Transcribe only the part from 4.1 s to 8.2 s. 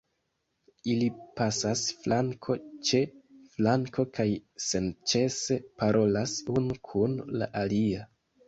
kaj senĉese parolas unu kun la alia.